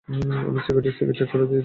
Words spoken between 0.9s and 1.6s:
Check দিয়ে যাচ্ছিলাম।